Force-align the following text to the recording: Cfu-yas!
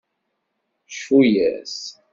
Cfu-yas! 0.89 1.77